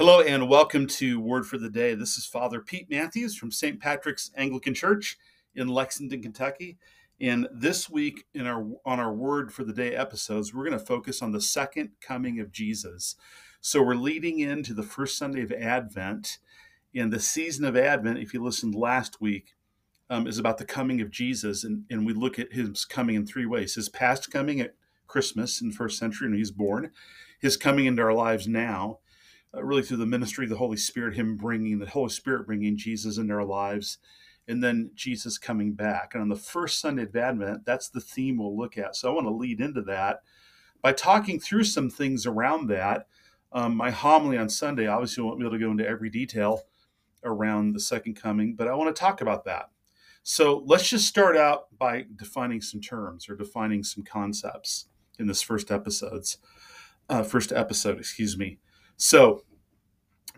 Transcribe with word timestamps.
Hello 0.00 0.22
and 0.22 0.48
welcome 0.48 0.86
to 0.86 1.20
Word 1.20 1.46
for 1.46 1.58
the 1.58 1.68
Day. 1.68 1.94
This 1.94 2.16
is 2.16 2.24
Father 2.24 2.58
Pete 2.58 2.88
Matthews 2.88 3.36
from 3.36 3.52
St. 3.52 3.78
Patrick's 3.78 4.30
Anglican 4.34 4.72
Church 4.72 5.18
in 5.54 5.68
Lexington, 5.68 6.22
Kentucky. 6.22 6.78
And 7.20 7.46
this 7.52 7.90
week 7.90 8.24
in 8.32 8.46
our 8.46 8.66
on 8.86 8.98
our 8.98 9.12
Word 9.12 9.52
for 9.52 9.62
the 9.62 9.74
Day 9.74 9.94
episodes, 9.94 10.54
we're 10.54 10.64
going 10.64 10.78
to 10.78 10.86
focus 10.86 11.20
on 11.20 11.32
the 11.32 11.40
second 11.42 11.90
coming 12.00 12.40
of 12.40 12.50
Jesus. 12.50 13.14
So 13.60 13.82
we're 13.82 13.94
leading 13.94 14.38
into 14.38 14.72
the 14.72 14.82
first 14.82 15.18
Sunday 15.18 15.42
of 15.42 15.52
Advent. 15.52 16.38
And 16.94 17.12
the 17.12 17.20
season 17.20 17.66
of 17.66 17.76
Advent, 17.76 18.20
if 18.20 18.32
you 18.32 18.42
listened 18.42 18.74
last 18.74 19.20
week, 19.20 19.52
um, 20.08 20.26
is 20.26 20.38
about 20.38 20.56
the 20.56 20.64
coming 20.64 21.02
of 21.02 21.10
Jesus. 21.10 21.62
And, 21.62 21.84
and 21.90 22.06
we 22.06 22.14
look 22.14 22.38
at 22.38 22.54
his 22.54 22.86
coming 22.86 23.16
in 23.16 23.26
three 23.26 23.44
ways 23.44 23.74
his 23.74 23.90
past 23.90 24.30
coming 24.30 24.62
at 24.62 24.76
Christmas 25.06 25.60
in 25.60 25.68
the 25.68 25.76
first 25.76 25.98
century 25.98 26.26
when 26.30 26.38
he's 26.38 26.50
born, 26.50 26.90
his 27.38 27.58
coming 27.58 27.84
into 27.84 28.00
our 28.00 28.14
lives 28.14 28.48
now, 28.48 29.00
uh, 29.54 29.62
really 29.62 29.82
through 29.82 29.96
the 29.98 30.06
ministry 30.06 30.44
of 30.44 30.50
the 30.50 30.56
Holy 30.56 30.76
Spirit, 30.76 31.16
Him 31.16 31.36
bringing 31.36 31.78
the 31.78 31.86
Holy 31.86 32.10
Spirit 32.10 32.46
bringing 32.46 32.76
Jesus 32.76 33.18
into 33.18 33.34
our 33.34 33.44
lives, 33.44 33.98
and 34.48 34.62
then 34.62 34.90
Jesus 34.94 35.38
coming 35.38 35.72
back. 35.72 36.14
And 36.14 36.22
on 36.22 36.28
the 36.28 36.36
first 36.36 36.80
Sunday 36.80 37.02
of 37.02 37.14
Advent, 37.14 37.64
that's 37.64 37.88
the 37.88 38.00
theme 38.00 38.38
we'll 38.38 38.56
look 38.56 38.76
at. 38.76 38.96
So 38.96 39.10
I 39.10 39.14
want 39.14 39.26
to 39.26 39.32
lead 39.34 39.60
into 39.60 39.82
that 39.82 40.22
by 40.82 40.92
talking 40.92 41.38
through 41.38 41.64
some 41.64 41.90
things 41.90 42.26
around 42.26 42.68
that. 42.68 43.06
Um, 43.52 43.76
my 43.76 43.90
homily 43.90 44.38
on 44.38 44.48
Sunday 44.48 44.86
obviously 44.86 45.24
won't 45.24 45.38
be 45.38 45.44
able 45.44 45.56
to 45.56 45.64
go 45.64 45.70
into 45.70 45.86
every 45.86 46.10
detail 46.10 46.62
around 47.24 47.72
the 47.72 47.80
second 47.80 48.14
coming, 48.14 48.54
but 48.54 48.68
I 48.68 48.74
want 48.74 48.94
to 48.94 48.98
talk 48.98 49.20
about 49.20 49.44
that. 49.44 49.70
So 50.22 50.62
let's 50.66 50.88
just 50.88 51.06
start 51.06 51.36
out 51.36 51.76
by 51.76 52.06
defining 52.16 52.60
some 52.60 52.80
terms 52.80 53.28
or 53.28 53.36
defining 53.36 53.82
some 53.82 54.04
concepts 54.04 54.86
in 55.18 55.26
this 55.26 55.42
first 55.42 55.70
episodes. 55.70 56.38
Uh, 57.08 57.22
first 57.22 57.52
episode, 57.52 57.98
excuse 57.98 58.36
me. 58.36 58.58
So, 59.02 59.44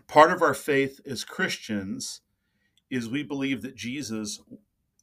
part 0.07 0.31
of 0.31 0.41
our 0.41 0.53
faith 0.53 1.01
as 1.05 1.25
Christians 1.25 2.21
is 2.89 3.09
we 3.09 3.21
believe 3.21 3.61
that 3.61 3.75
Jesus 3.75 4.41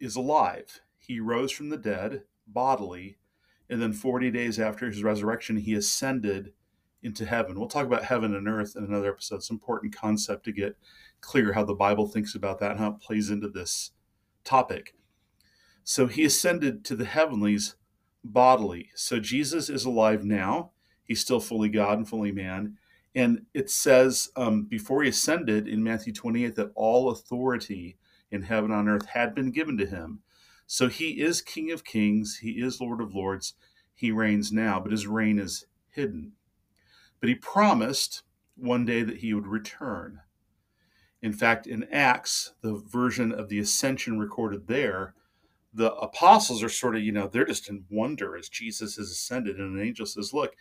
is 0.01 0.17
alive. 0.17 0.81
He 0.97 1.21
rose 1.21 1.53
from 1.53 1.69
the 1.69 1.77
dead 1.77 2.23
bodily, 2.47 3.19
and 3.69 3.83
then 3.83 3.93
40 3.93 4.31
days 4.31 4.59
after 4.59 4.87
his 4.87 5.03
resurrection, 5.03 5.59
he 5.59 5.75
ascended 5.75 6.55
into 7.03 7.27
heaven. 7.27 7.59
We'll 7.59 7.69
talk 7.69 7.85
about 7.85 8.05
heaven 8.05 8.35
and 8.35 8.49
earth 8.49 8.77
in 8.77 8.85
another 8.85 9.13
episode. 9.13 9.37
It's 9.37 9.51
an 9.51 9.57
important 9.57 9.95
concept 9.95 10.45
to 10.45 10.53
get 10.53 10.79
clear 11.21 11.53
how 11.53 11.65
the 11.65 11.75
Bible 11.75 12.09
thinks 12.09 12.35
about 12.35 12.61
that 12.61 12.71
and 12.71 12.81
how 12.81 12.93
it 12.93 13.01
plays 13.01 13.29
into 13.29 13.49
this 13.49 13.91
topic. 14.43 14.95
So 15.85 16.07
he 16.07 16.25
ascended 16.25 16.83
to 16.87 16.97
the 16.97 17.05
heavenlies 17.05 17.77
bodily. 18.25 18.89
So 18.95 19.21
Jesus 19.21 19.69
is 19.69 19.85
alive 19.85 20.25
now. 20.25 20.71
He's 21.05 21.21
still 21.21 21.41
fully 21.41 21.69
God 21.69 21.99
and 21.99 22.09
fully 22.09 22.33
man. 22.33 22.79
And 23.15 23.47
it 23.55 23.71
says 23.71 24.31
um, 24.37 24.65
before 24.65 25.03
he 25.03 25.09
ascended 25.09 25.67
in 25.67 25.83
Matthew 25.83 26.13
28 26.13 26.55
that 26.57 26.73
all 26.75 27.11
authority 27.11 27.97
in 28.31 28.43
heaven 28.43 28.71
on 28.71 28.89
earth 28.89 29.07
had 29.07 29.35
been 29.35 29.51
given 29.51 29.77
to 29.79 29.87
him. 29.87 30.21
So 30.67 30.89
he 30.89 31.21
is 31.21 31.43
King 31.43 31.73
of 31.73 31.85
kings, 31.85 32.39
he 32.43 32.53
is 32.53 32.81
Lord 32.81 33.01
of 33.01 33.15
lords, 33.15 33.55
he 33.95 34.13
reigns 34.13 34.53
now, 34.53 34.79
but 34.79 34.93
his 34.93 35.07
reign 35.07 35.39
is 35.39 35.67
hidden. 35.91 36.33
But 37.19 37.29
he 37.29 37.35
promised 37.35 38.23
one 38.57 38.85
day 38.85 39.03
that 39.03 39.19
he 39.19 39.35
would 39.35 39.49
return. 39.49 40.21
In 41.23 41.33
fact, 41.33 41.67
in 41.67 41.85
Acts, 41.91 42.55
the 42.63 42.75
version 42.75 43.33
of 43.33 43.49
the 43.49 43.59
ascension 43.59 44.19
recorded 44.19 44.69
there, 44.69 45.15
the 45.73 45.93
apostles 45.95 46.63
are 46.63 46.69
sort 46.69 46.97
of, 46.97 47.03
you 47.03 47.13
know, 47.13 47.29
they're 47.29 47.45
just 47.45 47.69
in 47.69 47.85
wonder 47.91 48.37
as 48.37 48.49
Jesus 48.49 48.97
has 48.97 49.11
ascended, 49.11 49.59
and 49.59 49.77
an 49.77 49.85
angel 49.85 50.07
says, 50.07 50.33
Look, 50.33 50.57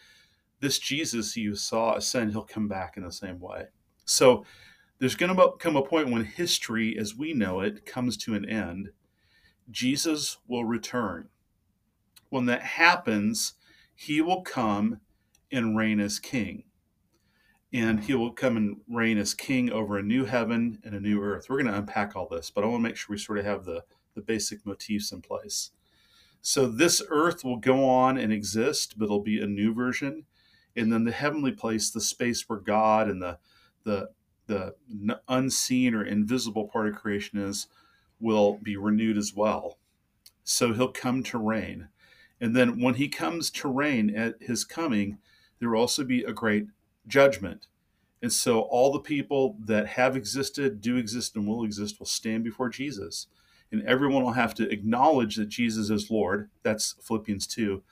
this 0.60 0.80
Jesus 0.80 1.38
you 1.38 1.56
saw 1.56 1.96
ascend, 1.96 2.32
he'll 2.32 2.44
come 2.44 2.68
back 2.68 2.98
in 2.98 3.04
the 3.04 3.12
same 3.12 3.40
way. 3.40 3.68
So 4.06 4.46
there's 5.00 5.16
going 5.16 5.36
to 5.36 5.54
come 5.60 5.76
a 5.76 5.82
point 5.82 6.10
when 6.10 6.26
history, 6.26 6.98
as 6.98 7.16
we 7.16 7.34
know 7.34 7.62
it, 7.62 7.86
comes 7.86 8.18
to 8.18 8.36
an 8.36 8.48
end. 8.48 8.90
Jesus 9.72 10.38
will 10.48 10.66
return. 10.66 11.30
When 12.30 12.46
that 12.46 12.62
happens, 12.62 13.54
he 13.96 14.22
will 14.22 14.42
come 14.42 15.00
and 15.52 15.78
reign 15.78 16.00
as 16.00 16.20
king. 16.20 16.64
And 17.72 18.02
he 18.02 18.14
will 18.14 18.32
come 18.32 18.58
and 18.58 18.78
reign 18.90 19.18
as 19.18 19.34
king 19.34 19.72
over 19.72 19.98
a 19.98 20.04
new 20.04 20.26
heaven 20.26 20.80
and 20.84 20.96
a 20.96 21.00
new 21.00 21.22
earth. 21.22 21.48
We're 21.50 21.62
going 21.62 21.72
to 21.72 21.78
unpack 21.78 22.16
all 22.16 22.28
this, 22.28 22.50
but 22.50 22.64
I 22.64 22.68
want 22.68 22.80
to 22.80 22.90
make 22.90 22.98
sure 22.98 23.14
we 23.14 23.20
sort 23.20 23.38
of 23.38 23.46
have 23.46 23.64
the, 23.64 23.84
the 24.16 24.22
basic 24.22 24.66
motifs 24.66 25.12
in 25.12 25.22
place. 25.22 25.72
So 26.42 26.68
this 26.68 27.02
earth 27.10 27.44
will 27.44 27.58
go 27.58 27.88
on 27.88 28.18
and 28.18 28.34
exist, 28.34 28.98
but 28.98 29.06
it'll 29.06 29.22
be 29.22 29.40
a 29.40 29.48
new 29.48 29.74
version 29.74 30.26
and 30.80 30.92
then 30.92 31.04
the 31.04 31.12
heavenly 31.12 31.52
place, 31.52 31.90
the 31.90 32.02
space 32.02 32.48
where 32.48 32.60
God 32.60 33.10
and 33.10 33.22
the 33.22 33.38
the 33.84 34.10
the 34.48 34.76
unseen 35.28 35.94
or 35.94 36.04
invisible 36.04 36.68
part 36.68 36.88
of 36.88 36.96
creation 36.96 37.40
is, 37.40 37.68
will 38.20 38.58
be 38.64 38.76
renewed 38.76 39.18
as 39.18 39.34
well. 39.36 39.78
So 40.44 40.74
he'll 40.74 40.92
come 40.92 41.22
to 41.24 41.38
reign. 41.38 41.90
And 42.42 42.56
then 42.56 42.82
when 42.82 42.96
he 42.96 43.10
comes 43.10 43.52
to 43.52 43.72
reign 43.72 44.16
at 44.16 44.42
his 44.42 44.66
coming, 44.66 45.20
there 45.60 45.70
will 45.70 45.82
also 45.82 46.04
be 46.04 46.24
a 46.24 46.34
great 46.34 46.66
judgment. 47.06 47.68
And 48.24 48.34
so 48.34 48.62
all 48.62 48.92
the 48.92 49.00
people 49.00 49.56
that 49.64 49.86
have 49.88 50.16
existed, 50.16 50.82
do 50.82 50.98
exist, 50.98 51.36
and 51.36 51.48
will 51.48 51.64
exist 51.64 52.00
will 52.00 52.08
stand 52.08 52.44
before 52.44 52.70
Jesus. 52.70 53.28
And 53.72 53.84
everyone 53.84 54.24
will 54.24 54.32
have 54.32 54.56
to 54.56 54.72
acknowledge 54.72 55.36
that 55.36 55.50
Jesus 55.50 55.92
is 55.92 56.10
Lord. 56.10 56.50
That's 56.64 56.96
Philippians 57.04 57.46
2 57.46 57.84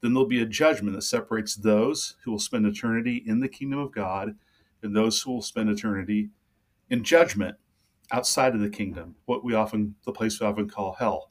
then 0.00 0.12
there'll 0.12 0.26
be 0.26 0.42
a 0.42 0.46
judgment 0.46 0.94
that 0.94 1.02
separates 1.02 1.54
those 1.54 2.16
who 2.24 2.30
will 2.30 2.38
spend 2.38 2.66
eternity 2.66 3.22
in 3.26 3.40
the 3.40 3.48
kingdom 3.48 3.78
of 3.78 3.92
God 3.92 4.36
and 4.82 4.94
those 4.94 5.20
who 5.20 5.32
will 5.32 5.42
spend 5.42 5.68
eternity 5.68 6.30
in 6.90 7.02
judgment 7.02 7.56
outside 8.10 8.54
of 8.54 8.60
the 8.60 8.70
kingdom, 8.70 9.16
what 9.26 9.44
we 9.44 9.54
often, 9.54 9.94
the 10.04 10.12
place 10.12 10.40
we 10.40 10.46
often 10.46 10.68
call 10.68 10.94
hell. 10.94 11.30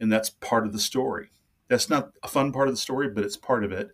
And 0.00 0.12
that's 0.12 0.30
part 0.30 0.66
of 0.66 0.72
the 0.72 0.78
story. 0.78 1.30
That's 1.68 1.88
not 1.88 2.10
a 2.22 2.28
fun 2.28 2.52
part 2.52 2.68
of 2.68 2.74
the 2.74 2.80
story, 2.80 3.08
but 3.08 3.24
it's 3.24 3.36
part 3.36 3.64
of 3.64 3.72
it. 3.72 3.88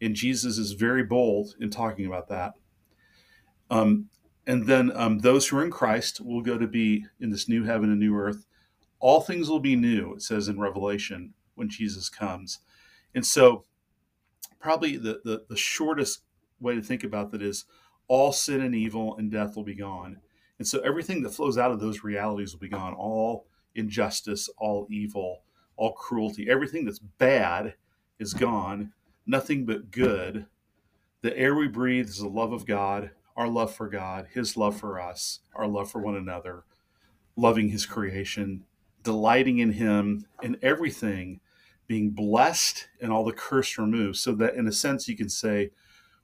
And 0.00 0.14
Jesus 0.14 0.58
is 0.58 0.72
very 0.72 1.04
bold 1.04 1.54
in 1.60 1.70
talking 1.70 2.06
about 2.06 2.28
that. 2.28 2.54
Um, 3.70 4.08
and 4.46 4.66
then 4.66 4.92
um, 4.94 5.20
those 5.20 5.46
who 5.46 5.58
are 5.58 5.64
in 5.64 5.70
Christ 5.70 6.20
will 6.20 6.42
go 6.42 6.58
to 6.58 6.66
be 6.66 7.06
in 7.20 7.30
this 7.30 7.48
new 7.48 7.64
heaven 7.64 7.90
and 7.90 8.00
new 8.00 8.16
earth. 8.16 8.46
All 8.98 9.20
things 9.20 9.48
will 9.48 9.60
be 9.60 9.76
new, 9.76 10.14
it 10.14 10.22
says 10.22 10.48
in 10.48 10.58
Revelation 10.58 11.34
when 11.54 11.68
Jesus 11.68 12.08
comes. 12.08 12.58
And 13.14 13.24
so, 13.24 13.64
probably 14.60 14.96
the, 14.96 15.20
the, 15.24 15.44
the 15.48 15.56
shortest 15.56 16.22
way 16.60 16.74
to 16.74 16.82
think 16.82 17.04
about 17.04 17.30
that 17.32 17.42
is 17.42 17.64
all 18.08 18.32
sin 18.32 18.60
and 18.60 18.74
evil 18.74 19.16
and 19.16 19.30
death 19.30 19.56
will 19.56 19.64
be 19.64 19.74
gone. 19.74 20.18
And 20.58 20.66
so, 20.66 20.80
everything 20.80 21.22
that 21.22 21.34
flows 21.34 21.58
out 21.58 21.70
of 21.70 21.80
those 21.80 22.04
realities 22.04 22.52
will 22.52 22.60
be 22.60 22.68
gone. 22.68 22.94
All 22.94 23.46
injustice, 23.74 24.48
all 24.58 24.86
evil, 24.90 25.42
all 25.76 25.92
cruelty, 25.92 26.48
everything 26.48 26.84
that's 26.84 26.98
bad 26.98 27.74
is 28.18 28.34
gone. 28.34 28.92
Nothing 29.26 29.64
but 29.64 29.90
good. 29.90 30.46
The 31.22 31.36
air 31.38 31.54
we 31.54 31.68
breathe 31.68 32.08
is 32.08 32.18
the 32.18 32.28
love 32.28 32.52
of 32.52 32.66
God, 32.66 33.10
our 33.36 33.48
love 33.48 33.74
for 33.74 33.88
God, 33.88 34.26
His 34.32 34.56
love 34.56 34.78
for 34.78 35.00
us, 35.00 35.40
our 35.54 35.66
love 35.66 35.90
for 35.90 36.00
one 36.00 36.16
another, 36.16 36.64
loving 37.36 37.70
His 37.70 37.86
creation, 37.86 38.64
delighting 39.02 39.58
in 39.58 39.72
Him, 39.72 40.26
and 40.42 40.58
everything 40.62 41.40
being 41.86 42.10
blessed 42.10 42.88
and 43.00 43.12
all 43.12 43.24
the 43.24 43.32
curse 43.32 43.78
removed. 43.78 44.16
So 44.16 44.32
that 44.36 44.54
in 44.54 44.66
a 44.66 44.72
sense 44.72 45.08
you 45.08 45.16
can 45.16 45.28
say 45.28 45.70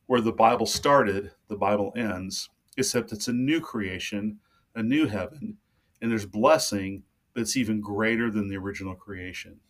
where 0.07 0.21
the 0.21 0.33
Bible 0.33 0.67
started, 0.67 1.33
the 1.49 1.57
Bible 1.57 1.93
ends, 1.97 2.49
except 2.77 3.13
it's 3.13 3.29
a 3.29 3.33
new 3.33 3.61
creation, 3.61 4.39
a 4.75 4.83
new 4.83 5.07
heaven, 5.07 5.59
and 6.01 6.11
there's 6.11 6.27
blessing, 6.27 7.03
that's 7.35 7.57
even 7.57 7.81
greater 7.81 8.31
than 8.31 8.49
the 8.49 8.57
original 8.57 8.95
creation. 8.95 9.61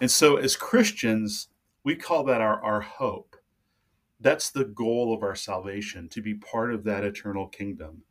And 0.00 0.10
so 0.10 0.36
as 0.36 0.56
Christians, 0.56 1.48
we 1.84 1.94
call 1.94 2.24
that 2.24 2.40
our, 2.40 2.60
our 2.62 2.80
hope. 2.80 3.36
That's 4.18 4.50
the 4.50 4.64
goal 4.64 5.14
of 5.14 5.22
our 5.22 5.36
salvation, 5.36 6.08
to 6.08 6.22
be 6.22 6.34
part 6.34 6.74
of 6.74 6.82
that 6.84 7.04
eternal 7.04 7.46
kingdom. 7.46 8.02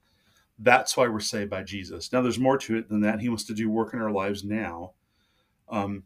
That's 0.59 0.95
why 0.95 1.07
we're 1.07 1.19
saved 1.19 1.49
by 1.49 1.63
Jesus. 1.63 2.13
Now, 2.13 2.21
there's 2.21 2.39
more 2.39 2.57
to 2.59 2.77
it 2.77 2.87
than 2.87 3.01
that. 3.01 3.19
He 3.19 3.29
wants 3.29 3.45
to 3.45 3.53
do 3.53 3.69
work 3.69 3.93
in 3.93 3.99
our 3.99 4.11
lives 4.11 4.43
now. 4.43 4.93
Um, 5.67 6.03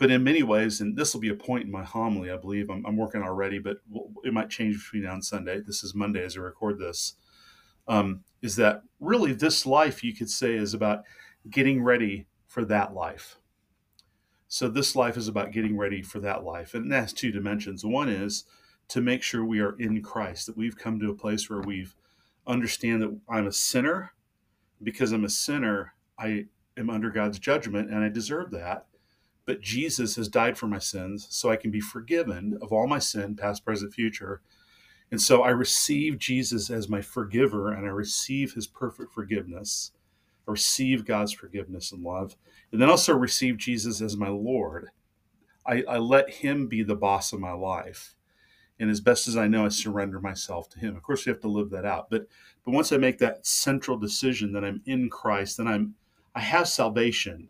but 0.00 0.10
in 0.10 0.24
many 0.24 0.42
ways, 0.42 0.80
and 0.80 0.96
this 0.96 1.12
will 1.12 1.20
be 1.20 1.28
a 1.28 1.34
point 1.34 1.66
in 1.66 1.70
my 1.70 1.84
homily, 1.84 2.30
I 2.30 2.38
believe 2.38 2.70
I'm, 2.70 2.86
I'm 2.86 2.96
working 2.96 3.22
already, 3.22 3.58
but 3.58 3.82
it 4.24 4.32
might 4.32 4.48
change 4.48 4.78
between 4.78 5.02
now 5.02 5.12
and 5.12 5.22
Sunday. 5.22 5.60
This 5.60 5.84
is 5.84 5.94
Monday 5.94 6.24
as 6.24 6.38
I 6.38 6.40
record 6.40 6.78
this. 6.78 7.16
Um, 7.86 8.24
is 8.40 8.56
that 8.56 8.82
really 8.98 9.34
this 9.34 9.66
life 9.66 10.02
you 10.02 10.14
could 10.14 10.30
say 10.30 10.54
is 10.54 10.72
about 10.72 11.02
getting 11.50 11.82
ready 11.82 12.26
for 12.46 12.64
that 12.64 12.94
life. 12.94 13.36
So 14.48 14.68
this 14.68 14.96
life 14.96 15.18
is 15.18 15.28
about 15.28 15.52
getting 15.52 15.76
ready 15.76 16.00
for 16.00 16.18
that 16.20 16.44
life, 16.44 16.72
and 16.72 16.90
it 16.90 16.96
has 16.96 17.12
two 17.12 17.30
dimensions. 17.30 17.84
One 17.84 18.08
is 18.08 18.44
to 18.88 19.02
make 19.02 19.22
sure 19.22 19.44
we 19.44 19.60
are 19.60 19.76
in 19.78 20.00
Christ, 20.00 20.46
that 20.46 20.56
we've 20.56 20.78
come 20.78 20.98
to 21.00 21.10
a 21.10 21.14
place 21.14 21.50
where 21.50 21.60
we've 21.60 21.94
understand 22.46 23.02
that 23.02 23.20
I'm 23.28 23.46
a 23.46 23.52
sinner. 23.52 24.12
Because 24.82 25.12
I'm 25.12 25.26
a 25.26 25.28
sinner, 25.28 25.92
I 26.18 26.46
am 26.78 26.88
under 26.88 27.10
God's 27.10 27.38
judgment, 27.38 27.90
and 27.90 28.02
I 28.02 28.08
deserve 28.08 28.50
that 28.52 28.86
but 29.46 29.60
Jesus 29.60 30.16
has 30.16 30.28
died 30.28 30.56
for 30.56 30.66
my 30.66 30.78
sins 30.78 31.26
so 31.30 31.50
I 31.50 31.56
can 31.56 31.70
be 31.70 31.80
forgiven 31.80 32.58
of 32.62 32.72
all 32.72 32.86
my 32.86 32.98
sin, 32.98 33.36
past, 33.36 33.64
present, 33.64 33.92
future. 33.92 34.42
And 35.10 35.20
so 35.20 35.42
I 35.42 35.50
receive 35.50 36.18
Jesus 36.18 36.70
as 36.70 36.88
my 36.88 37.00
forgiver 37.00 37.72
and 37.72 37.86
I 37.86 37.90
receive 37.90 38.54
his 38.54 38.66
perfect 38.66 39.12
forgiveness. 39.12 39.92
I 40.46 40.52
receive 40.52 41.04
God's 41.04 41.32
forgiveness 41.32 41.90
and 41.90 42.02
love. 42.02 42.36
And 42.70 42.80
then 42.80 42.90
also 42.90 43.14
receive 43.14 43.56
Jesus 43.56 44.00
as 44.00 44.16
my 44.16 44.28
Lord. 44.28 44.90
I, 45.66 45.82
I 45.88 45.98
let 45.98 46.30
him 46.30 46.68
be 46.68 46.82
the 46.82 46.94
boss 46.94 47.32
of 47.32 47.40
my 47.40 47.52
life. 47.52 48.14
And 48.78 48.90
as 48.90 49.00
best 49.00 49.28
as 49.28 49.36
I 49.36 49.46
know, 49.46 49.66
I 49.66 49.68
surrender 49.68 50.20
myself 50.20 50.70
to 50.70 50.78
him. 50.78 50.96
Of 50.96 51.02
course, 51.02 51.26
we 51.26 51.30
have 51.30 51.42
to 51.42 51.48
live 51.48 51.68
that 51.70 51.84
out. 51.84 52.08
But 52.08 52.26
but 52.64 52.72
once 52.72 52.92
I 52.92 52.96
make 52.96 53.18
that 53.18 53.46
central 53.46 53.98
decision 53.98 54.52
that 54.52 54.64
I'm 54.64 54.80
in 54.86 55.10
Christ, 55.10 55.58
then 55.58 55.66
I'm 55.66 55.94
I 56.34 56.40
have 56.40 56.66
salvation. 56.66 57.48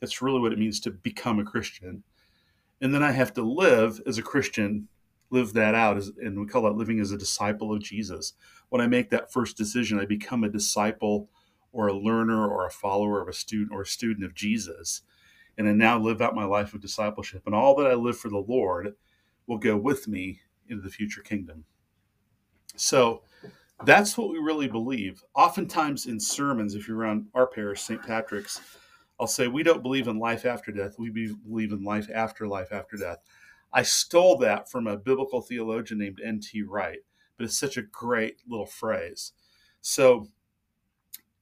That's 0.00 0.22
really 0.22 0.40
what 0.40 0.52
it 0.52 0.58
means 0.58 0.80
to 0.80 0.90
become 0.90 1.38
a 1.38 1.44
Christian. 1.44 2.02
And 2.80 2.94
then 2.94 3.02
I 3.02 3.12
have 3.12 3.32
to 3.34 3.42
live 3.42 4.00
as 4.06 4.18
a 4.18 4.22
Christian 4.22 4.88
live 5.30 5.52
that 5.52 5.74
out 5.74 5.96
as, 5.96 6.10
and 6.20 6.38
we 6.38 6.46
call 6.46 6.62
that 6.62 6.76
living 6.76 7.00
as 7.00 7.12
a 7.12 7.18
disciple 7.18 7.72
of 7.72 7.80
jesus. 7.80 8.34
When 8.68 8.80
i 8.80 8.86
make 8.86 9.10
that 9.10 9.32
first 9.32 9.56
decision 9.56 9.98
i 9.98 10.04
become 10.04 10.44
a 10.44 10.48
disciple 10.48 11.30
or 11.72 11.86
a 11.86 11.96
learner 11.96 12.48
or 12.48 12.66
a 12.66 12.70
follower 12.70 13.22
of 13.22 13.28
a 13.28 13.32
student 13.32 13.70
or 13.72 13.82
a 13.82 13.86
student 13.86 14.24
of 14.24 14.34
jesus. 14.34 15.02
And 15.56 15.68
i 15.68 15.72
now 15.72 15.98
live 15.98 16.20
out 16.20 16.34
my 16.34 16.44
life 16.44 16.74
of 16.74 16.80
discipleship. 16.80 17.42
And 17.46 17.54
all 17.54 17.76
that 17.76 17.86
i 17.86 17.94
live 17.94 18.18
for 18.18 18.28
the 18.28 18.38
lord 18.38 18.94
will 19.46 19.58
go 19.58 19.76
with 19.76 20.08
me 20.08 20.40
into 20.68 20.82
the 20.82 20.90
future 20.90 21.22
kingdom. 21.22 21.64
So 22.76 23.22
that's 23.84 24.16
what 24.16 24.30
we 24.30 24.38
really 24.38 24.68
believe. 24.68 25.22
Oftentimes 25.34 26.06
in 26.06 26.20
sermons 26.20 26.74
if 26.74 26.86
you're 26.86 26.98
around 26.98 27.26
our 27.34 27.46
parish 27.46 27.80
st 27.80 28.02
patrick's 28.02 28.60
i'll 29.20 29.28
say 29.28 29.46
we 29.46 29.62
don't 29.62 29.82
believe 29.82 30.08
in 30.08 30.18
life 30.18 30.44
after 30.44 30.72
death 30.72 30.96
we 30.98 31.10
believe 31.46 31.70
in 31.72 31.84
life 31.84 32.08
after 32.12 32.48
life 32.48 32.72
after 32.72 32.96
death 32.96 33.18
I 33.72 33.82
stole 33.82 34.36
that 34.38 34.70
from 34.70 34.86
a 34.86 34.96
biblical 34.96 35.40
theologian 35.40 36.00
named 36.00 36.20
N.T. 36.24 36.62
Wright, 36.62 36.98
but 37.36 37.44
it's 37.44 37.58
such 37.58 37.76
a 37.76 37.82
great 37.82 38.40
little 38.48 38.66
phrase. 38.66 39.32
So 39.80 40.28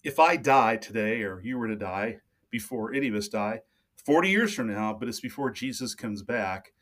if 0.05 0.19
I 0.19 0.37
die 0.37 0.77
today, 0.77 1.23
or 1.23 1.41
you 1.41 1.59
were 1.59 1.69
to 1.69 1.77
die 1.77 2.19
before 2.51 2.93
any 2.93 3.09
of 3.09 3.15
us 3.15 3.29
die, 3.29 3.63
40 4.05 4.29
years 4.29 4.55
from 4.55 4.69
now, 4.69 4.95
but 4.95 5.09
it's 5.09 5.21
before 5.21 5.51
Jesus 5.51 5.95
comes 5.95 6.23
back, 6.23 6.73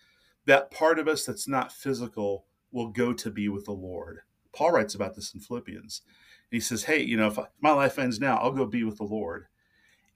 that 0.47 0.71
part 0.71 0.99
of 0.99 1.09
us 1.09 1.25
that's 1.25 1.49
not 1.49 1.73
physical 1.73 2.47
will 2.73 2.89
go 2.89 3.13
to 3.13 3.31
be 3.31 3.49
with 3.49 3.65
the 3.65 3.73
Lord. 3.73 4.21
Paul 4.53 4.73
writes 4.73 4.95
about 4.95 5.15
this 5.15 5.35
in 5.35 5.41
Philippians. 5.41 6.03
he 6.51 6.61
says, 6.61 6.85
Hey, 6.85 7.03
you 7.03 7.17
know, 7.17 7.29
if 7.29 7.39
my 7.61 7.73
life 7.73 7.99
ends 7.99 8.21
now, 8.21 8.37
I'll 8.39 8.53
go 8.53 8.67
be 8.67 8.85
with 8.85 8.99
the 8.99 9.05
Lord. 9.05 9.47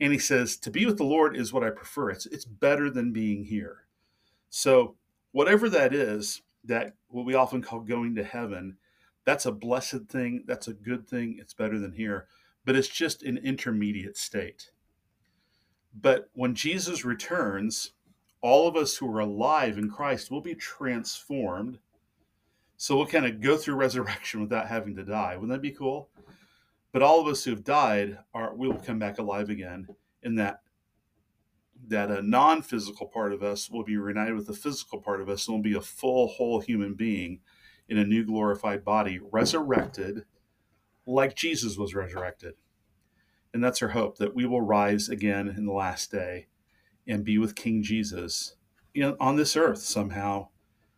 And 0.00 0.12
he 0.12 0.18
says, 0.18 0.56
To 0.56 0.70
be 0.70 0.86
with 0.86 0.96
the 0.96 1.04
Lord 1.04 1.36
is 1.36 1.52
what 1.52 1.64
I 1.64 1.70
prefer. 1.70 2.10
It's, 2.10 2.26
it's 2.26 2.44
better 2.44 2.90
than 2.90 3.12
being 3.12 3.44
here. 3.44 3.84
So 4.48 4.96
whatever 5.32 5.68
that 5.68 5.94
is, 5.94 6.42
that 6.64 6.94
what 7.08 7.26
we 7.26 7.34
often 7.34 7.62
call 7.62 7.80
going 7.80 8.14
to 8.16 8.24
heaven, 8.24 8.76
that's 9.24 9.46
a 9.46 9.52
blessed 9.52 10.06
thing. 10.08 10.44
That's 10.46 10.68
a 10.68 10.72
good 10.74 11.06
thing. 11.06 11.36
It's 11.38 11.54
better 11.54 11.78
than 11.78 11.92
here, 11.92 12.26
but 12.64 12.76
it's 12.76 12.88
just 12.88 13.22
an 13.22 13.38
intermediate 13.38 14.16
state. 14.16 14.70
But 15.94 16.30
when 16.32 16.54
Jesus 16.54 17.04
returns, 17.04 17.92
all 18.40 18.66
of 18.66 18.76
us 18.76 18.96
who 18.96 19.10
are 19.14 19.20
alive 19.20 19.76
in 19.76 19.90
Christ 19.90 20.30
will 20.30 20.40
be 20.40 20.54
transformed. 20.54 21.78
So 22.76 22.96
we'll 22.96 23.06
kind 23.06 23.26
of 23.26 23.40
go 23.40 23.56
through 23.56 23.74
resurrection 23.76 24.40
without 24.40 24.68
having 24.68 24.96
to 24.96 25.04
die. 25.04 25.36
Wouldn't 25.36 25.52
that 25.52 25.62
be 25.62 25.72
cool? 25.72 26.08
But 26.92 27.02
all 27.02 27.20
of 27.20 27.26
us 27.26 27.44
who've 27.44 27.62
died 27.62 28.18
are 28.34 28.54
we 28.54 28.68
will 28.68 28.78
come 28.78 28.98
back 28.98 29.18
alive 29.18 29.48
again 29.48 29.86
in 30.22 30.34
that 30.36 30.60
that 31.88 32.10
a 32.10 32.22
non 32.22 32.62
physical 32.62 33.06
part 33.06 33.32
of 33.32 33.42
us 33.42 33.70
will 33.70 33.84
be 33.84 33.96
reunited 33.96 34.34
with 34.34 34.46
the 34.46 34.52
physical 34.52 35.00
part 35.00 35.20
of 35.20 35.28
us 35.28 35.46
and 35.46 35.56
will 35.56 35.62
be 35.62 35.76
a 35.76 35.80
full, 35.80 36.28
whole 36.28 36.60
human 36.60 36.94
being 36.94 37.40
in 37.88 37.98
a 37.98 38.04
new 38.04 38.24
glorified 38.24 38.84
body, 38.84 39.18
resurrected 39.32 40.24
like 41.06 41.34
Jesus 41.34 41.76
was 41.76 41.94
resurrected. 41.94 42.54
And 43.52 43.64
that's 43.64 43.82
our 43.82 43.88
hope 43.88 44.18
that 44.18 44.34
we 44.34 44.46
will 44.46 44.60
rise 44.60 45.08
again 45.08 45.48
in 45.48 45.66
the 45.66 45.72
last 45.72 46.12
day 46.12 46.46
and 47.06 47.24
be 47.24 47.38
with 47.38 47.56
King 47.56 47.82
Jesus 47.82 48.54
in, 48.94 49.16
on 49.18 49.36
this 49.36 49.56
earth 49.56 49.80
somehow 49.80 50.48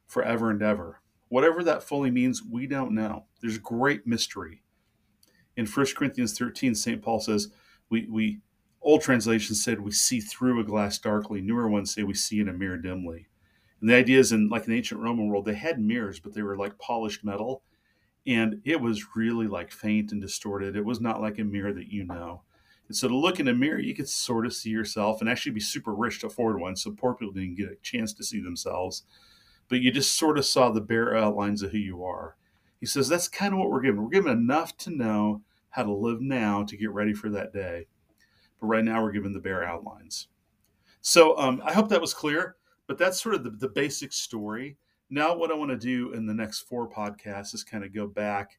forever 0.06 0.50
and 0.50 0.62
ever. 0.62 1.00
Whatever 1.28 1.64
that 1.64 1.82
fully 1.82 2.10
means, 2.10 2.42
we 2.42 2.66
don't 2.66 2.92
know. 2.92 3.24
There's 3.40 3.56
great 3.56 4.06
mystery. 4.06 4.62
In 5.56 5.66
1 5.66 5.86
Corinthians 5.96 6.36
13, 6.36 6.74
St. 6.74 7.02
Paul 7.02 7.20
says, 7.20 7.48
we, 7.90 8.06
we 8.10 8.40
Old 8.84 9.00
translations 9.00 9.62
said 9.62 9.80
we 9.80 9.92
see 9.92 10.20
through 10.20 10.60
a 10.60 10.64
glass 10.64 10.98
darkly. 10.98 11.40
Newer 11.40 11.68
ones 11.68 11.94
say 11.94 12.02
we 12.02 12.14
see 12.14 12.40
in 12.40 12.48
a 12.48 12.52
mirror 12.52 12.76
dimly. 12.76 13.28
And 13.80 13.88
the 13.88 13.94
idea 13.94 14.18
is 14.18 14.32
in 14.32 14.48
like 14.48 14.66
an 14.66 14.72
ancient 14.72 15.00
Roman 15.00 15.28
world, 15.28 15.44
they 15.44 15.54
had 15.54 15.80
mirrors, 15.80 16.18
but 16.18 16.34
they 16.34 16.42
were 16.42 16.56
like 16.56 16.78
polished 16.78 17.24
metal. 17.24 17.62
And 18.26 18.60
it 18.64 18.80
was 18.80 19.14
really 19.14 19.46
like 19.46 19.70
faint 19.70 20.10
and 20.10 20.20
distorted. 20.20 20.76
It 20.76 20.84
was 20.84 21.00
not 21.00 21.20
like 21.20 21.38
a 21.38 21.44
mirror 21.44 21.72
that 21.72 21.92
you 21.92 22.04
know. 22.04 22.42
And 22.88 22.96
so 22.96 23.06
to 23.06 23.16
look 23.16 23.38
in 23.38 23.48
a 23.48 23.54
mirror, 23.54 23.78
you 23.78 23.94
could 23.94 24.08
sort 24.08 24.46
of 24.46 24.52
see 24.52 24.70
yourself 24.70 25.20
and 25.20 25.30
actually 25.30 25.52
be 25.52 25.60
super 25.60 25.94
rich 25.94 26.20
to 26.20 26.26
afford 26.26 26.60
one. 26.60 26.76
So 26.76 26.90
poor 26.90 27.14
people 27.14 27.32
didn't 27.32 27.56
get 27.56 27.70
a 27.70 27.76
chance 27.82 28.12
to 28.14 28.24
see 28.24 28.40
themselves. 28.40 29.04
But 29.68 29.80
you 29.80 29.92
just 29.92 30.16
sort 30.16 30.38
of 30.38 30.44
saw 30.44 30.70
the 30.70 30.80
bare 30.80 31.16
outlines 31.16 31.62
of 31.62 31.70
who 31.70 31.78
you 31.78 32.04
are. 32.04 32.36
He 32.82 32.86
says 32.86 33.08
that's 33.08 33.28
kind 33.28 33.54
of 33.54 33.58
what 33.60 33.70
we're 33.70 33.80
given. 33.80 34.02
We're 34.02 34.10
given 34.10 34.32
enough 34.32 34.76
to 34.78 34.90
know 34.90 35.40
how 35.70 35.84
to 35.84 35.92
live 35.94 36.20
now 36.20 36.64
to 36.64 36.76
get 36.76 36.90
ready 36.92 37.14
for 37.14 37.30
that 37.30 37.54
day 37.54 37.86
but 38.62 38.68
right 38.68 38.84
now 38.84 39.02
we're 39.02 39.12
given 39.12 39.32
the 39.32 39.40
bare 39.40 39.64
outlines. 39.64 40.28
So 41.02 41.36
um, 41.36 41.60
I 41.64 41.72
hope 41.72 41.88
that 41.88 42.00
was 42.00 42.14
clear, 42.14 42.54
but 42.86 42.96
that's 42.96 43.20
sort 43.20 43.34
of 43.34 43.42
the, 43.42 43.50
the 43.50 43.68
basic 43.68 44.12
story. 44.12 44.76
Now, 45.10 45.34
what 45.34 45.50
I 45.50 45.54
want 45.54 45.72
to 45.72 45.76
do 45.76 46.12
in 46.12 46.26
the 46.26 46.32
next 46.32 46.60
four 46.60 46.88
podcasts 46.88 47.54
is 47.54 47.64
kind 47.64 47.84
of 47.84 47.92
go 47.92 48.06
back 48.06 48.58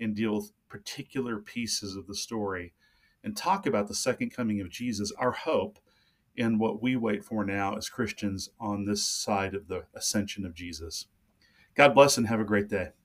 and 0.00 0.16
deal 0.16 0.36
with 0.36 0.52
particular 0.68 1.38
pieces 1.38 1.94
of 1.96 2.06
the 2.06 2.14
story 2.14 2.72
and 3.22 3.36
talk 3.36 3.66
about 3.66 3.88
the 3.88 3.94
second 3.94 4.30
coming 4.30 4.60
of 4.62 4.70
Jesus, 4.70 5.12
our 5.18 5.32
hope, 5.32 5.78
and 6.38 6.58
what 6.58 6.82
we 6.82 6.96
wait 6.96 7.22
for 7.22 7.44
now 7.44 7.76
as 7.76 7.90
Christians 7.90 8.48
on 8.58 8.86
this 8.86 9.06
side 9.06 9.54
of 9.54 9.68
the 9.68 9.84
ascension 9.94 10.46
of 10.46 10.54
Jesus. 10.54 11.06
God 11.74 11.94
bless 11.94 12.16
and 12.16 12.26
have 12.26 12.40
a 12.40 12.44
great 12.44 12.68
day. 12.68 12.92